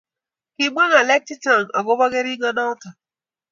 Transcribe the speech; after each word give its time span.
kikimwa 0.55 0.83
ng'alek 0.89 1.23
chechang 1.27 1.67
akobo 1.79 2.05
keringenoto 2.11 2.89